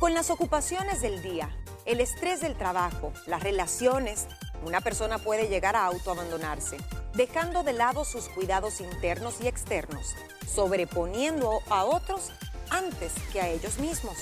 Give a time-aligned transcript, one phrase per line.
[0.00, 1.50] Con las ocupaciones del día,
[1.84, 4.28] el estrés del trabajo, las relaciones,
[4.64, 6.78] una persona puede llegar a autoabandonarse,
[7.12, 10.14] dejando de lado sus cuidados internos y externos,
[10.50, 12.32] sobreponiendo a otros
[12.70, 14.16] antes que a ellos mismos.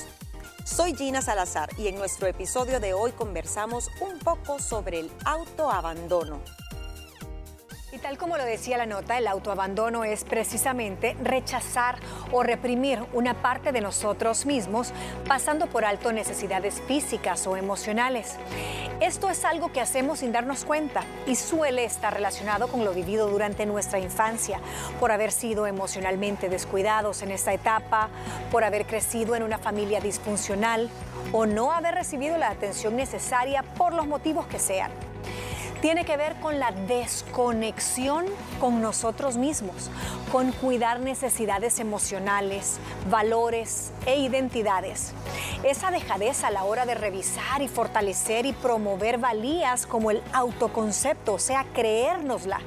[0.65, 6.41] Soy Gina Salazar y en nuestro episodio de hoy conversamos un poco sobre el autoabandono.
[7.91, 11.97] Y tal como lo decía la nota, el autoabandono es precisamente rechazar
[12.33, 14.93] o reprimir una parte de nosotros mismos
[15.27, 18.37] pasando por alto necesidades físicas o emocionales.
[19.01, 23.31] Esto es algo que hacemos sin darnos cuenta y suele estar relacionado con lo vivido
[23.31, 24.61] durante nuestra infancia,
[25.01, 28.11] por haber sido emocionalmente descuidados en esta etapa,
[28.51, 30.91] por haber crecido en una familia disfuncional
[31.33, 35.08] o no haber recibido la atención necesaria por los motivos que sean
[35.81, 38.27] tiene que ver con la desconexión
[38.61, 39.91] con nosotros mismos,
[40.33, 45.13] con cuidar necesidades emocionales, valores e identidades.
[45.63, 51.35] Esa dejadez a la hora de revisar y fortalecer y promover valías como el autoconcepto,
[51.35, 52.61] o sea, creérnosla,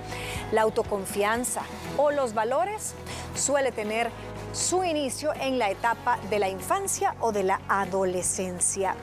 [0.52, 1.64] la autoconfianza
[1.98, 2.94] o los valores,
[3.36, 4.10] suele tener
[4.54, 8.96] su inicio en la etapa de la infancia o de la adolescencia.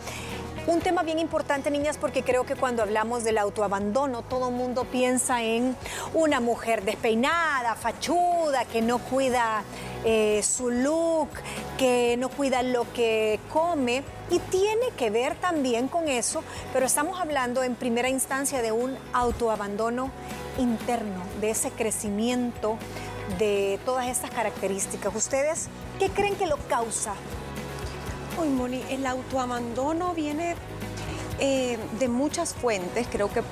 [0.68, 5.42] Un tema bien importante, niñas, porque creo que cuando hablamos del autoabandono, todo mundo piensa
[5.42, 5.74] en
[6.12, 9.62] una mujer despeinada, fachuda, que no cuida
[10.04, 11.30] eh, su look,
[11.78, 14.02] que no cuida lo que come.
[14.30, 16.44] Y tiene que ver también con eso,
[16.74, 20.10] pero estamos hablando en primera instancia de un autoabandono
[20.58, 22.76] interno, de ese crecimiento,
[23.38, 25.14] de todas estas características.
[25.16, 27.14] ¿Ustedes qué creen que lo causa?
[28.40, 30.54] Uy, Moni, el autoabandono viene
[31.40, 33.44] eh, de muchas fuentes, creo que eh,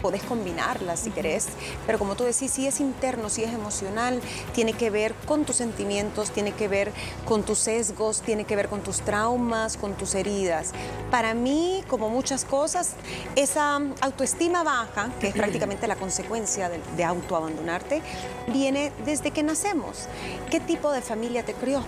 [0.00, 1.48] podés combinarlas si querés,
[1.84, 4.20] pero como tú decís, si es interno, si es emocional,
[4.54, 6.92] tiene que ver con tus sentimientos, tiene que ver
[7.24, 10.70] con tus sesgos, tiene que ver con tus traumas, con tus heridas.
[11.10, 12.92] Para mí, como muchas cosas,
[13.34, 18.00] esa autoestima baja, que es prácticamente la consecuencia de, de autoabandonarte,
[18.46, 20.06] viene desde que nacemos.
[20.50, 21.82] ¿Qué tipo de familia te crió?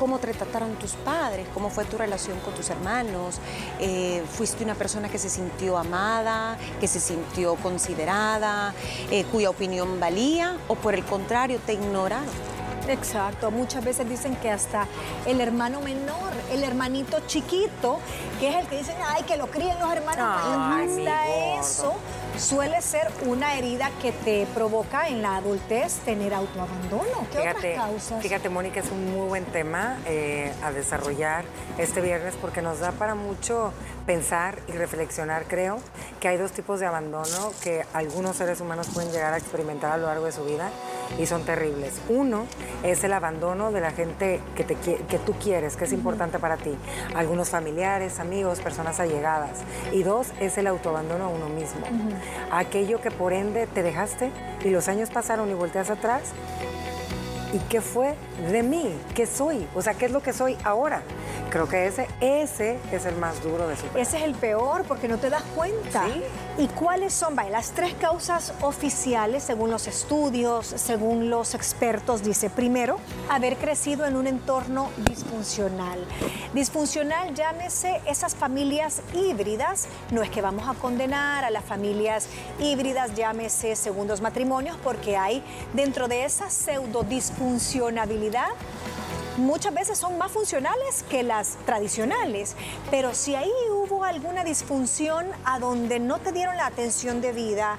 [0.00, 3.38] Cómo te trataron tus padres, cómo fue tu relación con tus hermanos,
[3.80, 8.72] eh, fuiste una persona que se sintió amada, que se sintió considerada,
[9.10, 12.24] eh, cuya opinión valía o por el contrario te ignoraron.
[12.88, 14.88] Exacto, muchas veces dicen que hasta
[15.26, 18.00] el hermano menor, el hermanito chiquito,
[18.40, 21.94] que es el que dicen, ay, que lo críen los hermanos, hasta eso
[22.38, 27.26] suele ser una herida que te provoca en la adultez tener autoabandono.
[27.32, 28.22] ¿Qué fíjate, otras causas?
[28.22, 31.44] Fíjate, Mónica, es un muy buen tema eh, a desarrollar
[31.78, 33.72] este viernes porque nos da para mucho
[34.06, 35.78] pensar y reflexionar, creo,
[36.20, 39.96] que hay dos tipos de abandono que algunos seres humanos pueden llegar a experimentar a
[39.98, 40.70] lo largo de su vida
[41.18, 42.00] y son terribles.
[42.08, 42.46] Uno
[42.82, 46.56] es el abandono de la gente que, te, que tú quieres, que es importante para
[46.56, 46.74] ti.
[47.14, 49.58] Algunos familiares, amigos, personas allegadas.
[49.92, 51.82] Y dos es el autoabandono a uno mismo.
[52.50, 54.30] Aquello que por ende te dejaste
[54.64, 56.22] y los años pasaron y volteas atrás.
[57.52, 58.14] ¿Y qué fue
[58.48, 58.94] de mí?
[59.14, 59.66] ¿Qué soy?
[59.74, 61.02] O sea, ¿qué es lo que soy ahora?
[61.50, 63.98] Creo que ese, ese es el más duro de superar.
[63.98, 66.06] Ese es el peor porque no te das cuenta.
[66.06, 66.22] Sí.
[66.60, 67.36] ¿Y cuáles son?
[67.50, 72.98] Las tres causas oficiales, según los estudios, según los expertos, dice, primero,
[73.30, 75.98] haber crecido en un entorno disfuncional.
[76.52, 79.88] Disfuncional, llámese esas familias híbridas.
[80.10, 82.28] No es que vamos a condenar a las familias
[82.58, 88.50] híbridas, llámese segundos matrimonios, porque hay dentro de esa pseudo disfuncionabilidad
[89.36, 92.56] muchas veces son más funcionales que las tradicionales,
[92.90, 97.78] pero si ahí hubo alguna disfunción a donde no te dieron la atención debida,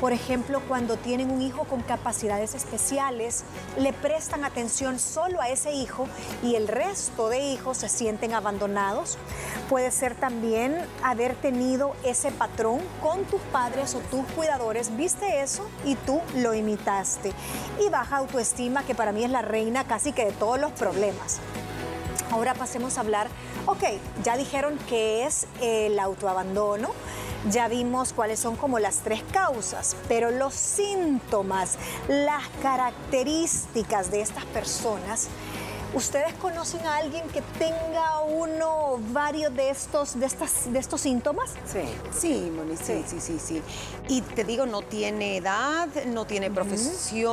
[0.00, 3.44] por ejemplo, cuando tienen un hijo con capacidades especiales,
[3.76, 6.08] le prestan atención solo a ese hijo
[6.42, 9.18] y el resto de hijos se sienten abandonados.
[9.70, 15.64] Puede ser también haber tenido ese patrón con tus padres o tus cuidadores, viste eso
[15.84, 17.32] y tú lo imitaste.
[17.78, 21.38] Y baja autoestima, que para mí es la reina casi que de todos los problemas.
[22.32, 23.28] Ahora pasemos a hablar,
[23.66, 23.84] ok,
[24.24, 26.90] ya dijeron que es el autoabandono,
[27.48, 31.78] ya vimos cuáles son como las tres causas, pero los síntomas,
[32.08, 35.28] las características de estas personas,
[35.92, 41.00] ¿Ustedes conocen a alguien que tenga uno o varios de estos, de estas, de estos
[41.00, 41.50] síntomas?
[41.66, 41.80] Sí.
[42.16, 43.62] Sí, Moni, sí, sí, sí, sí.
[44.08, 47.24] Y te digo, no tiene edad, no tiene profesión,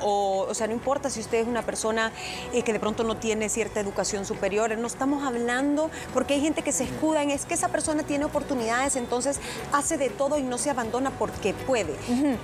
[0.00, 2.10] o, o sea, no importa si usted es una persona
[2.52, 6.62] eh, que de pronto no tiene cierta educación superior, no estamos hablando, porque hay gente
[6.62, 9.38] que se escuda en es que esa persona tiene oportunidades, entonces
[9.72, 11.94] hace de todo y no se abandona porque puede.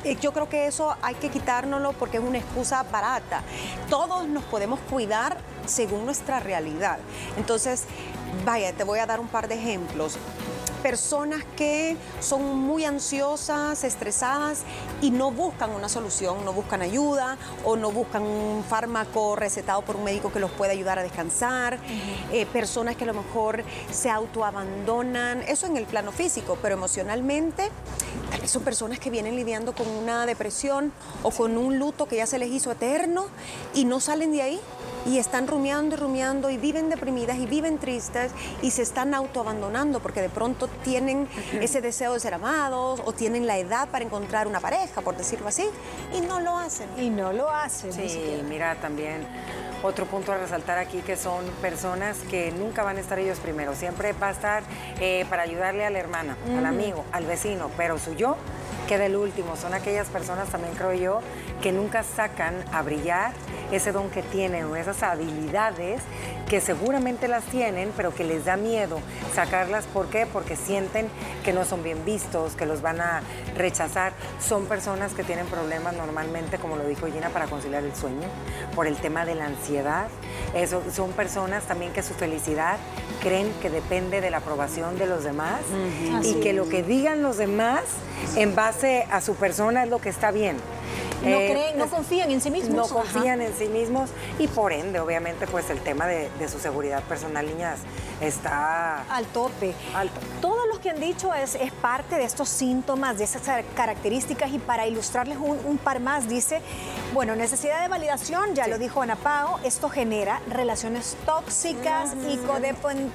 [0.05, 3.43] Eh, Yo creo que eso hay que quitárnoslo porque es una excusa barata.
[3.89, 5.40] Todos nos podemos cuidar
[5.71, 6.99] según nuestra realidad.
[7.37, 7.85] Entonces,
[8.45, 10.19] vaya, te voy a dar un par de ejemplos.
[10.83, 14.63] Personas que son muy ansiosas, estresadas
[15.03, 19.97] y no buscan una solución, no buscan ayuda o no buscan un fármaco recetado por
[19.97, 21.79] un médico que los pueda ayudar a descansar,
[22.33, 23.63] eh, personas que a lo mejor
[23.93, 27.69] se autoabandonan, eso en el plano físico, pero emocionalmente
[28.31, 32.17] tal vez son personas que vienen lidiando con una depresión o con un luto que
[32.17, 33.27] ya se les hizo eterno
[33.75, 34.61] y no salen de ahí
[35.07, 38.33] y están rumiando y rumiando y viven deprimidas y viven tristes
[38.63, 41.29] y se están autoabandonando porque de pronto tienen
[41.61, 45.49] ese deseo de ser amados o tienen la edad para encontrar una pareja, por decirlo
[45.49, 45.65] así,
[46.15, 46.89] y no lo hacen.
[46.97, 47.93] Y no lo hacen.
[47.93, 49.27] Sí, mira también
[49.83, 53.75] otro punto a resaltar aquí que son personas que nunca van a estar ellos primero,
[53.75, 54.63] siempre va a estar
[55.01, 58.37] eh, para ayudarle a la hermana, al amigo, al vecino, pero su yo
[58.91, 59.55] queda el último.
[59.55, 61.21] Son aquellas personas también creo yo
[61.63, 63.33] que nunca sacan a brillar
[63.71, 66.03] ese don que tienen o esas habilidades
[66.51, 68.99] que seguramente las tienen, pero que les da miedo
[69.37, 69.85] sacarlas.
[69.87, 70.27] ¿Por qué?
[70.27, 71.07] Porque sienten
[71.45, 73.23] que no son bien vistos, que los van a
[73.57, 74.13] rechazar.
[74.45, 78.27] Son personas que tienen problemas normalmente, como lo dijo Gina, para conciliar el sueño,
[78.75, 80.09] por el tema de la ansiedad.
[80.53, 82.79] Eso, son personas también que su felicidad
[83.23, 85.61] creen que depende de la aprobación de los demás
[86.25, 87.83] y que lo que digan los demás
[88.35, 90.57] en base a su persona es lo que está bien.
[91.23, 92.91] No eh, creen, no confían en sí mismos.
[92.91, 97.03] No confían en sí mismos y por ende, obviamente, pues el tema de, su seguridad
[97.05, 97.81] personal, niñas,
[98.21, 99.75] está al tope.
[100.41, 103.43] Todos los que han dicho es, es parte de estos síntomas, de esas
[103.75, 106.61] características y para ilustrarles un, par más, dice,
[107.15, 112.39] bueno, necesidad de validación, ya lo dijo Ana Pao, esto genera relaciones tóxicas y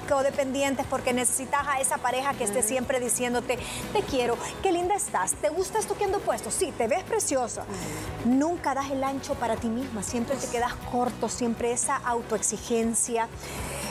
[0.08, 3.58] codependientes porque necesitas a esa pareja que esté siempre diciéndote,
[3.92, 7.64] te quiero, qué linda estás, te gusta esto que ando puesto, sí, te ves preciosa.
[8.24, 13.28] Nunca das el ancho para ti misma, siempre te quedas corto, siempre esa autoexigencia,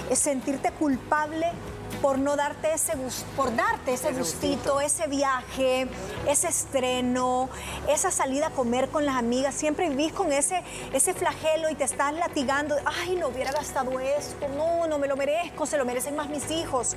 [0.09, 1.51] es sentirte culpable
[2.01, 2.93] por no darte ese
[3.35, 5.87] por darte ese, gustito, ese viaje,
[6.27, 7.49] ese estreno,
[7.89, 11.83] esa salida a comer con las amigas, siempre vivís con ese, ese flagelo y te
[11.83, 16.15] estás latigando, ay, no hubiera gastado esto, no, no me lo merezco, se lo merecen
[16.15, 16.95] más mis hijos.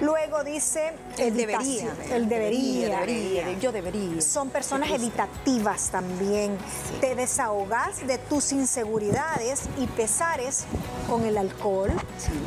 [0.00, 4.20] Luego dice el debería, el debería, yo debería.
[4.20, 6.56] Son personas evitativas también.
[7.00, 10.66] Te desahogas de tus inseguridades y pesares
[11.08, 11.90] con el alcohol,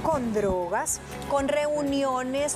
[0.02, 1.71] con drogas, con reuniones.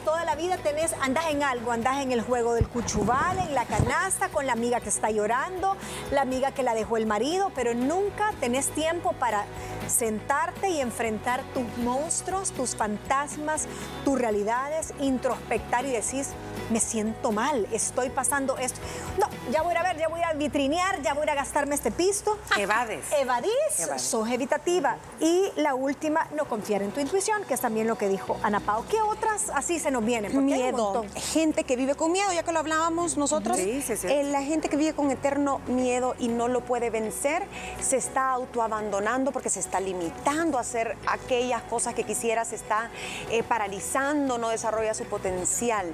[0.03, 3.65] Toda la vida tenés, andas en algo, andas en el juego del cuchubal, en la
[3.65, 5.75] canasta, con la amiga que está llorando,
[6.12, 9.45] la amiga que la dejó el marido, pero nunca tenés tiempo para
[9.88, 13.67] sentarte y enfrentar tus monstruos, tus fantasmas,
[14.03, 16.29] tus realidades, introspectar y decís,
[16.69, 18.79] me siento mal, estoy pasando esto.
[19.19, 22.38] No, ya voy a ver, ya voy a vitrinear, ya voy a gastarme este pisto.
[22.57, 23.06] Evades.
[23.19, 23.51] Evadís,
[23.97, 24.97] sos evitativa.
[25.19, 28.59] Y la última, no confiar en tu intuición, que es también lo que dijo Ana
[28.59, 28.85] Pao.
[28.89, 30.45] ¿Qué otras así se nos vienen?
[30.45, 31.05] miedo.
[31.15, 33.57] Gente que vive con miedo, ya que lo hablábamos nosotros.
[33.57, 34.07] Sí, sí, sí.
[34.07, 37.43] Eh, la gente que vive con eterno miedo y no lo puede vencer,
[37.79, 42.89] se está autoabandonando porque se está limitando a hacer aquellas cosas que quisiera, se está
[43.31, 45.93] eh, paralizando, no desarrolla su potencial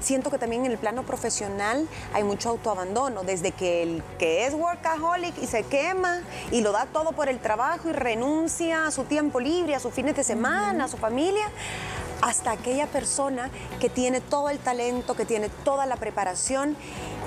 [0.00, 4.54] siento que también en el plano profesional hay mucho autoabandono, desde que el que es
[4.54, 9.04] workaholic y se quema y lo da todo por el trabajo y renuncia a su
[9.04, 11.48] tiempo libre, a sus fines de semana, a su familia,
[12.22, 13.50] hasta aquella persona
[13.80, 16.76] que tiene todo el talento, que tiene toda la preparación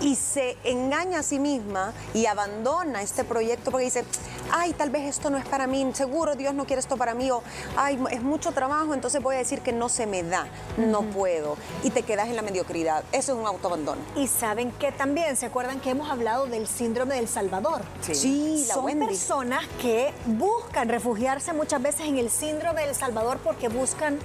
[0.01, 4.05] y se engaña a sí misma y abandona este proyecto porque dice,
[4.51, 7.29] ay, tal vez esto no es para mí, seguro Dios no quiere esto para mí,
[7.31, 7.43] o
[7.75, 11.57] ay, es mucho trabajo, entonces voy a decir que no se me da, no puedo,
[11.83, 13.03] y te quedas en la mediocridad.
[13.11, 14.01] Eso es un autoabandono.
[14.15, 17.81] Y saben que también, ¿se acuerdan que hemos hablado del síndrome del Salvador?
[18.01, 23.69] Sí, la Son personas que buscan refugiarse muchas veces en el síndrome del Salvador porque
[23.69, 24.19] buscan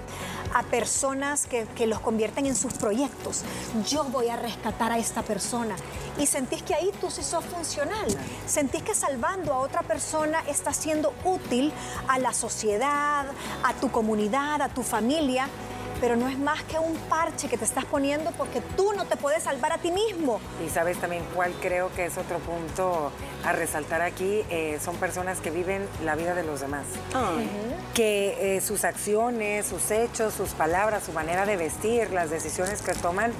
[0.54, 3.42] a personas que, los convierten en sus proyectos.
[3.88, 5.74] Yo voy a rescatar a esta persona.
[6.18, 8.06] Y sentís que ahí tú sí sos funcional.
[8.46, 11.72] Sentís que salvando a otra persona está siendo útil
[12.08, 13.26] a la sociedad,
[13.64, 15.48] a tu comunidad, a tu familia
[16.02, 19.16] pero no es más que un parche que te estás poniendo porque tú no te
[19.16, 20.40] puedes salvar a ti mismo.
[20.66, 23.12] Y sabes también cuál creo que es otro punto
[23.44, 26.86] a resaltar aquí, eh, son personas que viven la vida de los demás.
[27.94, 32.94] Que eh, sus acciones, sus hechos, sus palabras, su manera de vestir, las decisiones que
[32.94, 33.32] toman,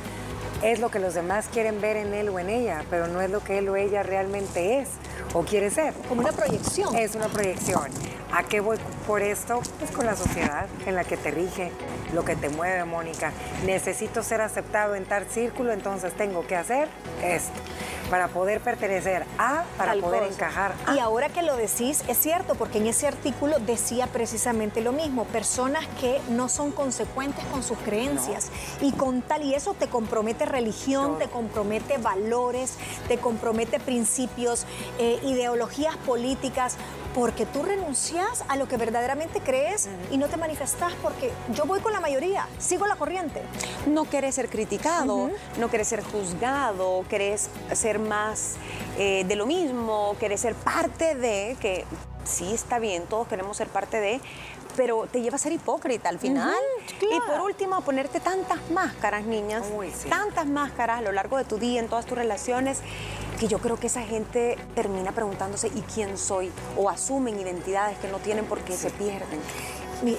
[0.62, 3.31] es lo que los demás quieren ver en él o en ella, pero no es
[3.31, 4.88] lo que él o ella realmente es
[5.35, 5.92] o quiere ser.
[6.09, 6.95] Como una proyección.
[6.97, 7.85] Es una proyección.
[8.33, 9.61] ¿A qué voy por esto?
[9.78, 11.71] Pues con la sociedad en la que te rige,
[12.14, 13.33] lo que te mueve, Mónica.
[13.66, 16.88] Necesito ser aceptado en tal círculo, entonces tengo que hacer
[17.23, 17.52] esto.
[18.12, 22.76] Para poder pertenecer a, para poder encajar Y ahora que lo decís, es cierto, porque
[22.76, 28.50] en ese artículo decía precisamente lo mismo, personas que no son consecuentes con sus creencias.
[28.83, 32.75] Y con tal, y eso te compromete religión, te compromete valores,
[33.09, 34.66] te compromete principios,
[34.99, 36.76] eh, ideologías políticas,
[37.14, 41.81] porque tú renuncias a lo que verdaderamente crees y no te manifestas porque yo voy
[41.81, 43.42] con la mayoría, sigo la corriente.
[43.87, 48.54] No querés ser criticado, no querés ser juzgado, querés ser más
[48.99, 51.85] eh, de lo mismo, querés ser parte de, que
[52.25, 54.21] sí está bien, todos queremos ser parte de,
[54.76, 56.54] pero te lleva a ser hipócrita al final.
[57.00, 59.64] Y por último, a ponerte tantas máscaras, niñas,
[60.08, 62.80] tantas máscaras a lo largo de tu día, en todas tus relaciones,
[63.38, 66.52] que yo creo que esa gente termina preguntándose, ¿y quién soy?
[66.76, 69.40] O asumen identidades que no tienen porque se pierden.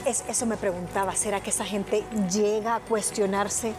[0.07, 3.73] Eso me preguntaba, ¿será que esa gente llega a cuestionarse?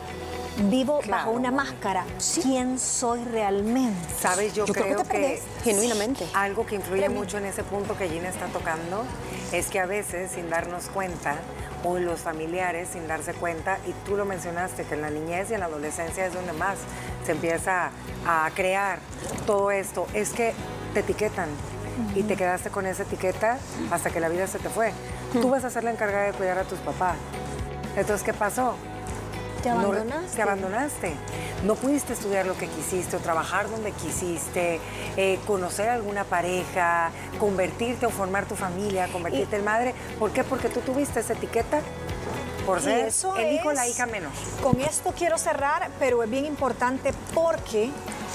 [0.70, 2.04] Vivo bajo una máscara.
[2.42, 3.98] ¿Quién soy realmente?
[4.20, 6.26] Sabes, yo, creo, que, genuinamente.
[6.32, 9.04] Algo que influye mucho en ese punto que Gina está tocando
[9.52, 11.38] es que a veces, sin darnos cuenta,
[11.82, 15.54] o los familiares sin darse cuenta, y tú lo mencionaste, que en la niñez y
[15.54, 16.78] en la adolescencia es donde más
[17.26, 17.90] se empieza
[18.26, 19.00] a crear
[19.46, 20.54] todo esto, es que
[20.94, 21.48] te etiquetan
[22.14, 23.58] y te quedaste con esa etiqueta
[23.90, 24.92] hasta que la vida se te fue.
[25.40, 27.16] Tú vas a ser la encargada de cuidar a tus papás.
[27.96, 28.74] Entonces, ¿qué pasó?
[29.62, 30.28] Te abandonaste.
[30.28, 31.12] No, te abandonaste.
[31.64, 34.80] No pudiste estudiar lo que quisiste o trabajar donde quisiste,
[35.16, 37.10] eh, conocer alguna pareja,
[37.40, 39.94] convertirte o formar tu familia, convertirte en madre.
[40.18, 40.44] ¿Por qué?
[40.44, 41.80] Porque tú tuviste esa etiqueta
[42.66, 44.32] por ser el hijo la hija menos.
[44.62, 47.90] Con esto quiero cerrar, pero es bien importante porque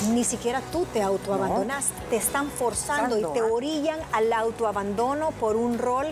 [0.08, 5.78] ni siquiera tú te autoabandonas, te están forzando y te orillan al autoabandono por un
[5.78, 6.08] rol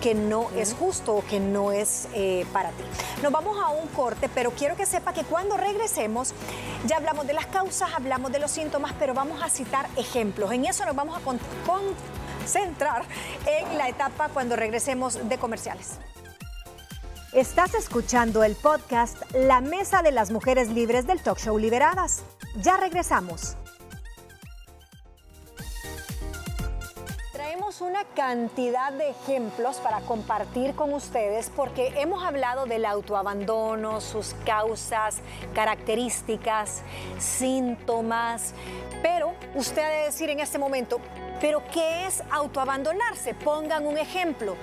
[0.00, 2.84] que no es justo o que no es eh, para ti.
[3.22, 6.32] Nos vamos a un corte, pero quiero que sepa que cuando regresemos,
[6.86, 10.52] ya hablamos de las causas, hablamos de los síntomas, pero vamos a citar ejemplos.
[10.52, 11.20] En eso nos vamos a
[12.44, 13.04] concentrar
[13.46, 15.98] en la etapa cuando regresemos de comerciales.
[17.32, 22.24] Estás escuchando el podcast La Mesa de las Mujeres Libres del Talk Show Liberadas.
[22.60, 23.56] Ya regresamos.
[27.32, 34.34] Traemos una cantidad de ejemplos para compartir con ustedes porque hemos hablado del autoabandono, sus
[34.44, 35.20] causas,
[35.54, 36.82] características,
[37.18, 38.52] síntomas,
[39.02, 41.00] pero usted ha de decir en este momento,
[41.40, 43.32] ¿pero qué es autoabandonarse?
[43.32, 44.54] Pongan un ejemplo.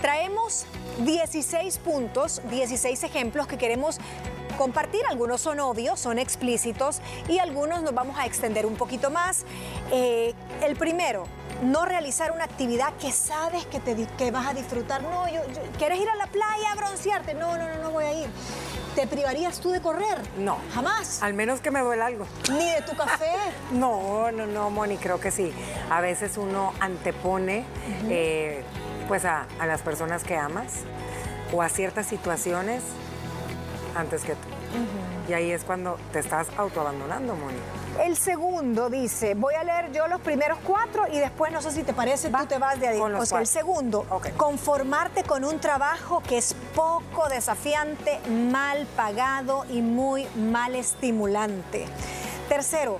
[0.00, 0.64] Traemos
[0.98, 3.98] 16 puntos, 16 ejemplos que queremos
[4.56, 5.02] compartir.
[5.08, 9.44] Algunos son obvios, son explícitos y algunos nos vamos a extender un poquito más.
[9.92, 11.24] Eh, el primero,
[11.62, 15.02] no realizar una actividad que sabes que, te, que vas a disfrutar.
[15.02, 15.40] No, yo,
[15.78, 17.34] ¿quieres ir a la playa a broncearte?
[17.34, 18.28] No, no, no, no voy a ir.
[18.94, 20.18] ¿Te privarías tú de correr?
[20.38, 20.56] No.
[20.72, 21.22] ¿Jamás?
[21.22, 22.26] Al menos que me duele algo.
[22.50, 23.30] ¿Ni de tu café?
[23.72, 25.52] no, no, no, Moni, creo que sí.
[25.90, 27.64] A veces uno antepone
[29.08, 30.82] pues a, las personas que amas
[31.52, 32.82] o a ciertas situaciones
[33.94, 34.48] antes que tú.
[35.28, 37.56] Y ahí es cuando te estás autoabandonando, Moni.
[38.04, 41.82] El segundo dice, voy a leer yo los primeros cuatro y después no sé si
[41.82, 43.00] te parece, tú te vas de ahí.
[43.00, 49.80] o sea, el segundo, conformarte con un trabajo que es poco desafiante, mal pagado y
[49.80, 51.86] muy mal estimulante.
[52.48, 52.98] Tercero,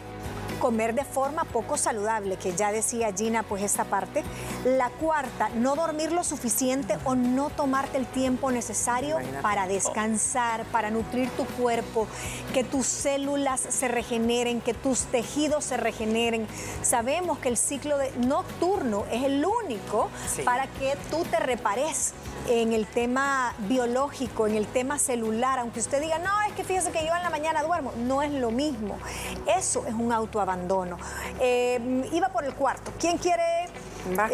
[0.66, 4.24] comer de forma poco saludable, que ya decía Gina, pues esta parte.
[4.64, 10.90] La cuarta, no dormir lo suficiente o no tomarte el tiempo necesario para descansar, para
[10.90, 12.08] nutrir tu cuerpo,
[12.52, 16.48] que tus células se regeneren, que tus tejidos se regeneren.
[16.82, 20.08] Sabemos que el ciclo de nocturno es el único
[20.44, 22.12] para que tú te repares
[22.48, 26.90] en el tema biológico, en el tema celular, aunque usted diga, no, es que fíjese
[26.90, 28.98] que yo en la mañana duermo, no es lo mismo.
[29.46, 30.12] Eso es un
[30.56, 30.98] autoabandono.
[31.40, 32.92] Eh, iba por el cuarto.
[32.98, 33.42] ¿Quién quiere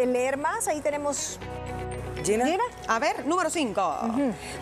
[0.05, 0.67] leer más?
[0.67, 1.39] Ahí tenemos
[2.23, 2.45] Gina.
[2.87, 3.97] A ver, número 5.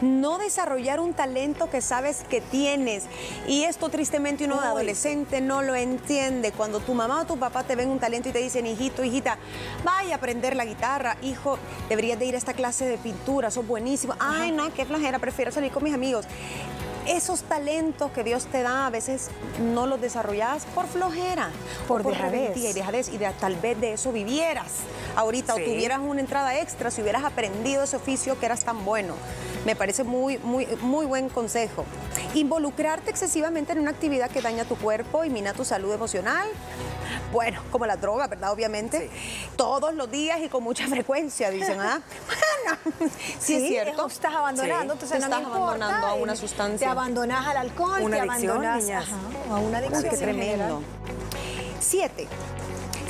[0.01, 3.03] No desarrollar un talento que sabes que tienes.
[3.47, 6.51] Y esto tristemente uno de adolescente no lo entiende.
[6.53, 9.37] Cuando tu mamá o tu papá te ven un talento y te dicen, hijito, hijita,
[9.83, 13.67] vaya a aprender la guitarra, hijo, deberías de ir a esta clase de pintura, sos
[13.67, 14.15] buenísimo.
[14.17, 16.25] Ay, no, qué flojera, prefiero salir con mis amigos
[17.07, 19.29] esos talentos que Dios te da a veces
[19.59, 21.49] no los desarrollas por flojera,
[21.87, 22.57] por, dejadez.
[22.57, 24.67] y dejadez y tal vez de eso vivieras
[25.15, 29.15] ahorita o tuvieras una entrada extra si hubieras aprendido ese oficio que eras tan bueno.
[29.65, 31.85] Me parece muy, muy, muy buen consejo.
[32.33, 36.47] Involucrarte excesivamente en una actividad que daña tu cuerpo y mina tu salud emocional.
[37.31, 38.51] Bueno, como la droga, ¿verdad?
[38.51, 39.09] Obviamente.
[39.55, 42.01] Todos los días y con mucha frecuencia, dicen, ¿ah?
[42.63, 42.77] Bueno,
[43.39, 44.07] sí, es cierto.
[44.07, 46.87] Estás abandonando, entonces te estás abandonando a una sustancia.
[46.87, 49.09] Te abandonas al alcohol, una te adicción, abandonas
[49.49, 50.03] a una adicción.
[50.09, 50.83] Qué tremendo.
[51.79, 52.27] Siete,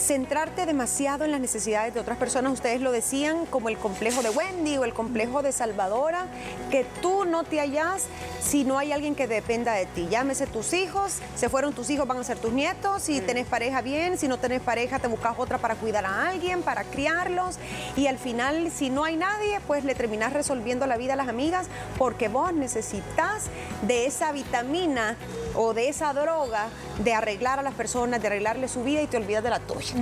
[0.01, 2.53] centrarte demasiado en las necesidades de otras personas.
[2.53, 6.25] Ustedes lo decían como el complejo de Wendy o el complejo de Salvadora,
[6.69, 8.07] que tú no te hallas
[8.41, 10.07] si no hay alguien que dependa de ti.
[10.09, 13.03] Llámese tus hijos, se fueron tus hijos, van a ser tus nietos.
[13.03, 14.17] Si tenés pareja, bien.
[14.17, 17.57] Si no tenés pareja, te buscas otra para cuidar a alguien, para criarlos.
[17.95, 21.27] Y al final, si no hay nadie, pues le terminás resolviendo la vida a las
[21.27, 21.67] amigas
[21.97, 23.43] porque vos necesitas
[23.83, 25.15] de esa vitamina
[25.55, 26.67] o de esa droga
[27.03, 29.95] de arreglar a las personas, de arreglarle su vida y te olvidas de la tuya.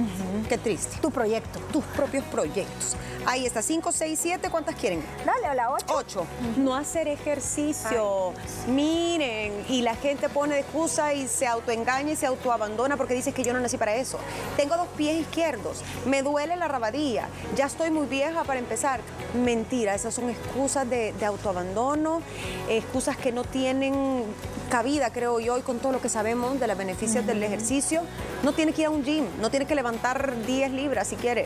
[0.48, 0.98] Qué triste.
[1.02, 1.60] Tu proyecto.
[1.72, 2.96] Tus propios proyectos.
[3.30, 5.04] Ahí está, 5, 6, 7, ¿cuántas quieren?
[5.24, 5.86] Dale, a la 8.
[5.88, 6.26] 8.
[6.58, 8.34] No hacer ejercicio.
[8.68, 13.32] Miren, y la gente pone de excusa y se autoengaña y se autoabandona porque dice
[13.32, 14.18] que yo no nací para eso.
[14.58, 19.00] Tengo dos pies izquierdos, me duele la rabadilla, ya estoy muy vieja para empezar.
[19.36, 22.24] Mentira, esas son excusas de, de autoabandono,
[22.68, 24.24] excusas que no tienen
[24.72, 28.02] cabida, creo yo, y con todo lo que sabemos de los beneficios del ejercicio.
[28.42, 31.46] No tiene que ir a un gym, no tiene que levantar 10 libras si quiere.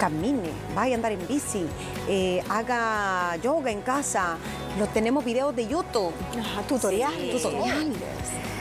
[0.00, 1.66] Camine, vaya a andar en bici,
[2.08, 4.38] eh, haga yoga en casa.
[4.78, 6.14] Lo tenemos videos de YouTube.
[6.38, 7.42] Ajá, tutoriales.
[7.42, 7.98] Tutoriales.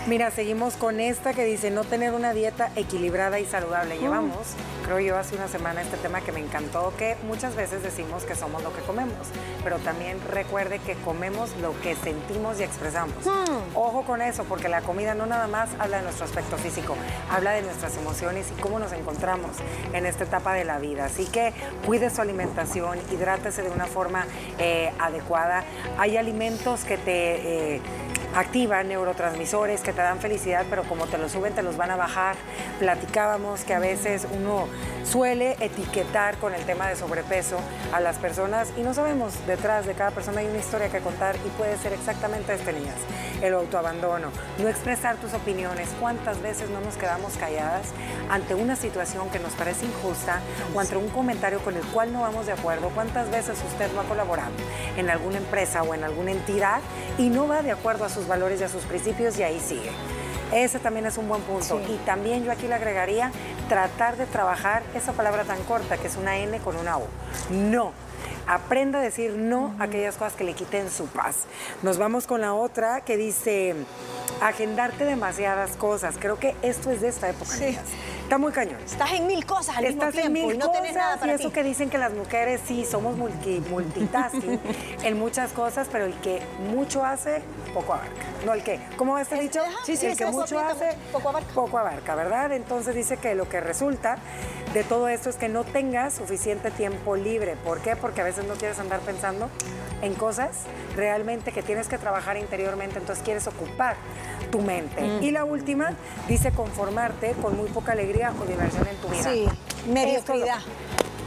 [0.10, 4.00] Mira, seguimos con esta que dice no tener una dieta equilibrada y saludable.
[4.00, 8.24] Llevamos, creo yo, hace una semana este tema que me encantó, que muchas veces decimos
[8.24, 9.28] que somos lo que comemos,
[9.64, 13.18] pero también recuerde que comemos lo que sentimos y expresamos.
[13.76, 16.96] Ojo con eso, porque la comida no nada más habla de nuestro aspecto físico,
[17.30, 19.52] habla de nuestras emociones y cómo nos encontramos
[19.94, 21.06] en esta etapa de la vida.
[21.06, 21.54] Así que
[21.86, 24.26] cuide su alimentación, hidrátese de una forma
[24.58, 25.66] eh, adecuada.
[26.00, 27.76] Hay alimentos que te...
[27.76, 27.82] eh,
[28.36, 31.96] activan neurotransmisores que te dan felicidad, pero como te los suben, te los van a
[31.96, 32.36] bajar.
[32.80, 34.68] Platicábamos que a veces uno
[35.04, 37.58] suele etiquetar con el tema de sobrepeso
[37.94, 41.36] a las personas y no sabemos, detrás de cada persona hay una historia que contar
[41.38, 42.96] y puede ser exactamente este, niñas.
[43.42, 45.90] El autoabandono, no expresar tus opiniones.
[46.00, 47.88] ¿Cuántas veces no nos quedamos calladas
[48.30, 50.42] ante una situación que nos parece injusta
[50.76, 52.90] o ante un comentario con el cual no vamos de acuerdo?
[52.90, 54.52] ¿Cuántas veces usted no ha colaborado
[54.98, 56.82] en alguna empresa o en alguna entidad
[57.18, 59.92] y no va de acuerdo a sus valores y a sus principios y ahí sigue?
[60.52, 61.80] Ese también es un buen punto.
[61.88, 63.32] Y también yo aquí le agregaría
[63.70, 67.08] tratar de trabajar esa palabra tan corta que es una N con una O.
[67.52, 67.94] No.
[68.48, 71.46] Aprenda a decir no a aquellas cosas que le quiten su paz.
[71.84, 73.76] Nos vamos con la otra que dice
[74.42, 76.16] agendarte demasiadas cosas.
[76.20, 77.56] Creo que esto es de esta época.
[77.58, 77.84] niñas.
[78.30, 78.78] Está muy cañón.
[78.86, 81.32] Estás en mil cosas al mismo Estás en mil y no tenés cosas, nada para
[81.32, 81.54] y eso ti.
[81.56, 84.60] que dicen que las mujeres sí somos multi- multitasking
[85.04, 86.40] en muchas cosas, pero el que
[86.72, 87.42] mucho hace,
[87.74, 88.22] poco abarca.
[88.46, 89.64] No, el que, ¿cómo va este El- dicho?
[89.84, 91.52] sí, sí, el que mucho hace, poco abarca.
[91.56, 92.52] poco abarca, ¿verdad?
[92.52, 94.20] Entonces dice que lo que resulta
[94.76, 97.56] de todo esto es que no tengas suficiente tiempo libre.
[97.56, 97.96] ¿Por qué?
[97.96, 99.50] Porque a veces no quieres andar pensando
[100.04, 100.52] en cosas
[100.96, 103.96] realmente que tienes que trabajar interiormente, entonces quieres ocupar
[104.50, 105.02] tu mente.
[105.02, 105.24] Mm.
[105.24, 105.92] Y la última
[106.28, 109.24] dice conformarte con muy poca alegría o diversión en tu vida.
[109.24, 109.46] Sí,
[109.88, 110.58] mediocridad.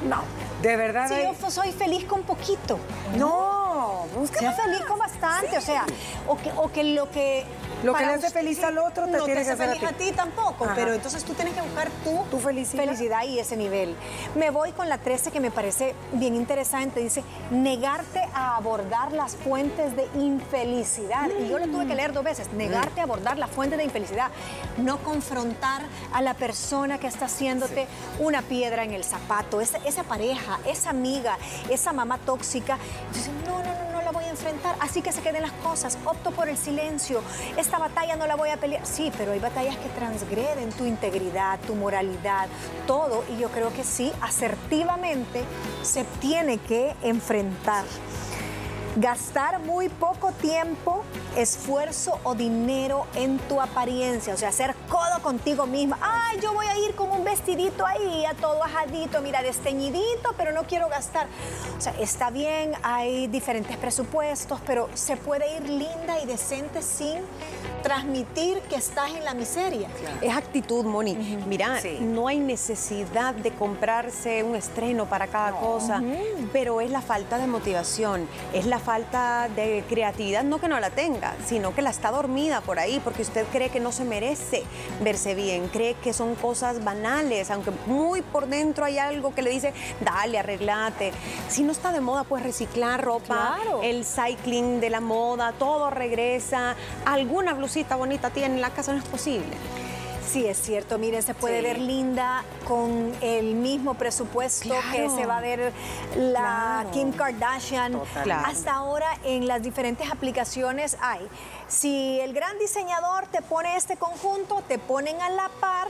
[0.02, 0.22] Lo- No,
[0.62, 1.08] de verdad.
[1.08, 2.78] Sí, hay- yo soy feliz con poquito.
[3.16, 4.60] No, busca Sea más.
[4.60, 5.84] feliz con bastante, o sea,
[6.26, 7.44] o que, o que lo que...
[7.82, 9.72] Lo que le hace feliz al otro te no tiene te que hace hacer a
[9.74, 10.04] feliz a ti.
[10.10, 10.74] ti tampoco, Ajá.
[10.74, 12.84] pero entonces tú tienes que buscar tú Tu felicidad.
[12.84, 13.96] felicidad y ese nivel.
[14.34, 19.36] Me voy con la 13 que me parece bien interesante, dice, negarte a abordar las
[19.36, 21.28] fuentes de infelicidad.
[21.40, 24.30] Y yo lo tuve que leer dos veces, negarte a abordar las fuentes de infelicidad,
[24.78, 27.86] no confrontar a la persona que está haciéndote
[28.18, 31.36] una piedra en el zapato, esa, esa pareja, esa amiga,
[31.68, 32.78] esa mamá tóxica.
[33.08, 33.91] Entonces, no, no, no,
[34.80, 37.22] así que se queden las cosas, opto por el silencio,
[37.56, 38.84] esta batalla no la voy a pelear.
[38.86, 42.48] Sí, pero hay batallas que transgreden tu integridad, tu moralidad,
[42.86, 45.44] todo, y yo creo que sí, asertivamente
[45.82, 47.84] se tiene que enfrentar.
[48.96, 51.02] Gastar muy poco tiempo,
[51.34, 55.98] esfuerzo o dinero en tu apariencia, o sea, hacer codo contigo misma.
[56.02, 60.52] Ay, yo voy a ir con un vestidito ahí, a todo ajadito, mira, desteñidito, pero
[60.52, 61.26] no quiero gastar.
[61.78, 67.16] O sea, está bien, hay diferentes presupuestos, pero se puede ir linda y decente sin
[67.82, 69.88] transmitir que estás en la miseria.
[70.20, 71.14] Es actitud, Moni.
[71.46, 71.98] Mira, Sí.
[72.00, 76.02] no hay necesidad de comprarse un estreno para cada cosa,
[76.52, 80.90] pero es la falta de motivación, es la falta de creatividad, no que no la
[80.90, 84.62] tenga, sino que la está dormida por ahí, porque usted cree que no se merece
[85.02, 89.50] verse bien, cree que son cosas banales, aunque muy por dentro hay algo que le
[89.50, 91.12] dice, dale, arreglate.
[91.48, 93.80] Si no está de moda, pues reciclar ropa, Claro.
[93.82, 96.76] el cycling de la moda, todo regresa.
[97.04, 99.56] Alguna blusita bonita tiene en la casa, no es posible.
[100.32, 100.96] Sí, es cierto.
[100.96, 105.74] Miren, se puede ver linda con el mismo presupuesto que se va a ver
[106.16, 108.00] la Kim Kardashian.
[108.46, 111.28] Hasta ahora en las diferentes aplicaciones hay.
[111.68, 115.88] Si el gran diseñador te pone este conjunto, te ponen a la par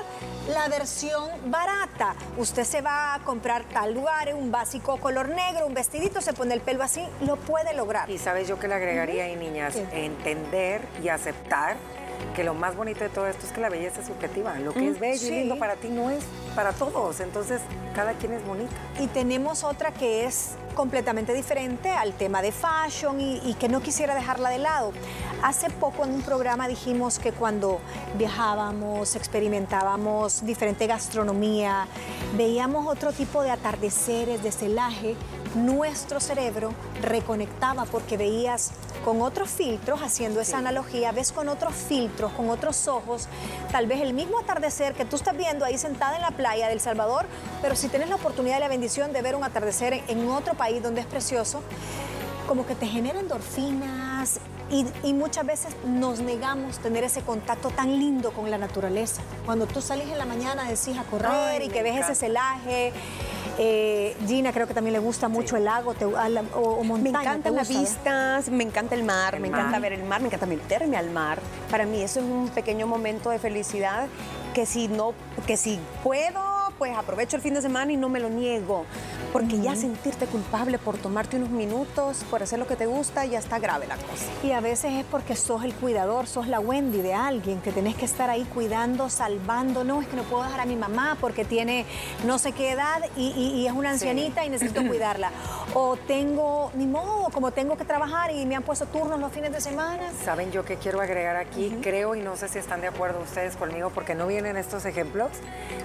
[0.48, 2.16] la versión barata.
[2.36, 6.54] Usted se va a comprar tal lugar, un básico color negro, un vestidito, se pone
[6.54, 8.10] el pelo así, lo puede lograr.
[8.10, 11.76] Y sabes yo que le agregaría ahí, niñas, entender y aceptar
[12.34, 14.58] que lo más bonito de todo esto es que la belleza es subjetiva.
[14.58, 17.20] Lo que es bello y lindo para ti no es para todos.
[17.20, 17.60] Entonces,
[17.94, 18.72] cada quien es bonita.
[19.00, 23.80] Y tenemos otra que es completamente diferente al tema de fashion y, y, que no
[23.80, 24.92] quisiera dejarla de lado.
[25.42, 27.80] Hace poco en un programa dijimos que cuando
[28.16, 31.86] viajábamos, experimentábamos diferente gastronomía,
[32.36, 35.16] veíamos otro tipo de atardeceres, de celaje,
[35.54, 38.72] nuestro cerebro reconectaba porque veías
[39.04, 43.28] con otros filtros, haciendo esa analogía, ves con otros filtros, con otros ojos,
[43.70, 46.80] tal vez el mismo atardecer que tú estás viendo ahí sentada en la playa del
[46.80, 47.26] Salvador,
[47.60, 50.82] pero si tienes la oportunidad y la bendición de ver un atardecer en, otro país
[50.82, 51.62] donde es precioso,
[52.46, 54.38] como que te genera endorfinas
[54.70, 59.20] y, y, muchas veces nos negamos tener ese contacto tan lindo con la naturaleza.
[59.44, 62.92] Cuando tú salís en la mañana, decís a correr y que ves ese celaje
[63.58, 67.68] eh, Gina creo que también le gusta mucho el lago te, o, Me encantan las
[67.68, 71.40] vistas, me encanta el mar, me encanta ver el mar, me encanta meterme al mar.
[71.70, 74.08] Para mí eso es un pequeño momento de felicidad
[74.54, 75.14] que si no,
[75.46, 76.40] que si puedo
[76.78, 78.84] pues aprovecho el fin de semana y no me lo niego.
[79.32, 83.38] Porque ya sentirte culpable por tomarte unos minutos, por hacer lo que te gusta, ya
[83.38, 84.26] está grave la cosa.
[84.42, 87.96] Y a veces es porque sos el cuidador, sos la Wendy de alguien, que tenés
[87.96, 89.84] que estar ahí cuidando, salvando.
[89.84, 91.86] No, es que no puedo dejar a mi mamá porque tiene
[92.26, 95.30] no sé qué edad y, es una ancianita y necesito cuidarla.
[95.72, 99.50] O tengo, ni modo, como tengo que trabajar y me han puesto turnos los fines
[99.50, 100.12] de semana.
[100.22, 101.74] ¿Saben yo qué quiero agregar aquí?
[101.80, 105.30] Creo, y no sé si están de acuerdo ustedes conmigo, porque no vienen estos ejemplos,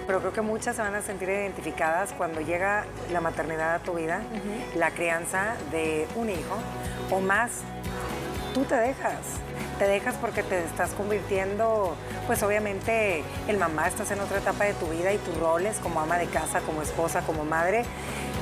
[0.05, 3.93] pero creo que muchas se van a sentir identificadas cuando llega la maternidad a tu
[3.93, 4.21] vida,
[4.75, 6.57] la crianza de un hijo
[7.11, 7.51] o más.
[8.53, 9.19] Tú te dejas,
[9.77, 11.95] te dejas porque te estás convirtiendo,
[12.25, 16.01] pues obviamente el mamá, estás en otra etapa de tu vida y tus roles como
[16.01, 17.85] ama de casa, como esposa, como madre,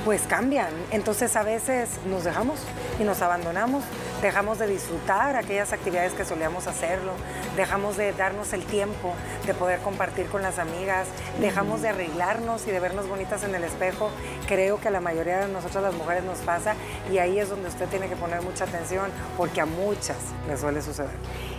[0.06, 0.70] pues cambian.
[0.92, 2.60] Entonces a veces nos dejamos
[3.00, 3.84] y nos abandonamos,
[4.26, 7.12] dejamos de disfrutar aquellas actividades que solíamos hacerlo,
[7.56, 9.14] dejamos de darnos el tiempo
[9.46, 11.08] de poder compartir con las amigas,
[11.40, 14.10] dejamos de arreglarnos y de vernos bonitas en el espejo.
[14.48, 16.74] Creo que a la mayoría de nosotras las mujeres nos pasa
[17.12, 20.82] y ahí es donde usted tiene que poner mucha atención porque a muchas les suele
[20.82, 21.14] suceder.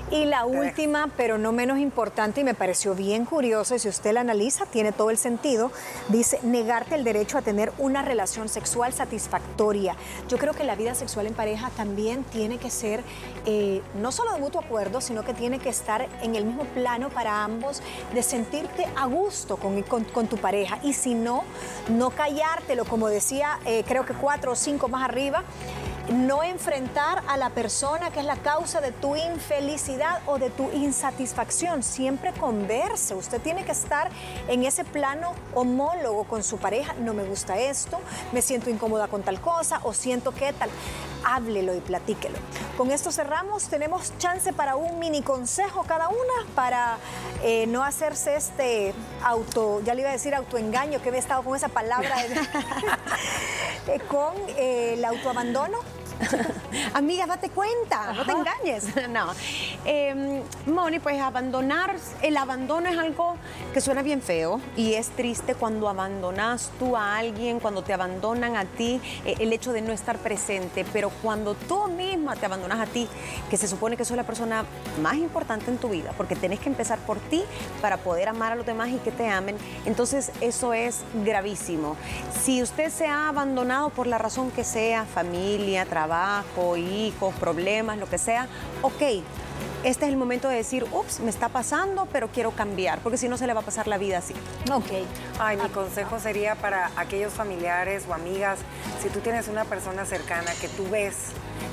[0.08, 4.12] Y la última, pero no menos importante, y me pareció bien curioso, y si usted
[4.12, 5.72] la analiza, tiene todo el sentido,
[6.08, 9.96] dice negarte el derecho a tener una relación sexual satisfactoria.
[10.28, 13.02] Yo creo que la vida sexual en pareja también tiene que ser
[13.46, 17.10] eh, no solo de mutuo acuerdo, sino que tiene que estar en el mismo plano
[17.10, 17.82] para ambos,
[18.14, 20.78] de sentirte a gusto con, con, tu pareja.
[20.84, 21.42] Y si no,
[21.88, 25.42] no callártelo, como decía, eh, creo que cuatro o cinco más arriba
[26.12, 30.70] no enfrentar a la persona que es la causa de tu infelicidad o de tu
[30.72, 31.82] insatisfacción.
[31.82, 33.14] Siempre converse.
[33.14, 34.10] Usted tiene que estar
[34.48, 36.94] en ese plano homólogo con su pareja.
[36.94, 38.00] No me gusta esto,
[38.32, 40.70] me siento incómoda con tal cosa o siento que tal.
[41.24, 42.38] Háblelo y platíquelo.
[42.76, 43.64] Con esto cerramos.
[43.64, 46.98] Tenemos chance para un mini consejo cada una para
[47.42, 51.56] eh, no hacerse este auto, ya le iba a decir autoengaño, que he estado con
[51.56, 52.14] esa palabra,
[53.86, 55.78] eh, con eh, el autoabandono
[56.94, 58.84] Amiga, date cuenta, no te engañes.
[59.10, 59.32] no.
[59.84, 63.36] Em, Moni, pues abandonar, el abandono es algo
[63.72, 68.56] que suena bien feo y es triste cuando abandonas tú a alguien, cuando te abandonan
[68.56, 72.80] a ti, eh, el hecho de no estar presente, pero cuando tú misma te abandonas
[72.80, 73.08] a ti,
[73.50, 74.64] que se supone que sos la persona
[75.02, 77.44] más importante en tu vida, porque tenés que empezar por ti
[77.80, 81.96] para poder amar a los demás y que te amen, entonces eso es gravísimo.
[82.42, 87.98] Si usted se ha abandonado por la razón que sea, familia, trabajo, trabajo, hijos, problemas,
[87.98, 88.46] lo que sea,
[88.82, 89.02] ok,
[89.82, 93.28] este es el momento de decir, ups, me está pasando, pero quiero cambiar, porque si
[93.28, 94.34] no se le va a pasar la vida así.
[94.72, 94.90] Ok.
[95.38, 98.58] Ay, mi consejo sería para aquellos familiares o amigas,
[99.02, 101.14] si tú tienes una persona cercana que tú ves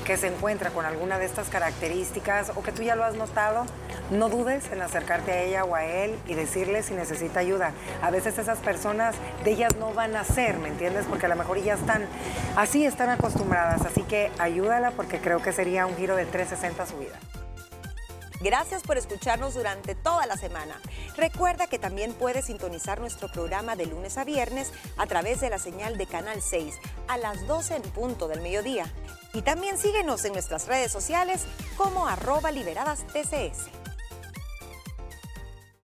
[0.04, 3.64] que se encuentra con alguna de estas características o que tú ya lo has notado,
[4.10, 7.72] no dudes en acercarte a ella o a él y decirle si necesita ayuda.
[8.02, 9.14] A veces esas personas
[9.44, 11.06] de ellas no van a ser, ¿me entiendes?
[11.08, 12.06] Porque a lo mejor ya están
[12.56, 13.82] así, están acostumbradas.
[13.82, 17.18] Así que ayúdala porque creo que sería un giro de 360 a su vida.
[18.40, 20.78] Gracias por escucharnos durante toda la semana.
[21.16, 25.58] Recuerda que también puedes sintonizar nuestro programa de lunes a viernes a través de la
[25.58, 26.74] señal de Canal 6
[27.08, 28.84] a las 12 en punto del mediodía.
[29.34, 31.44] Y también síguenos en nuestras redes sociales
[31.76, 33.83] como arroba liberadas TCS.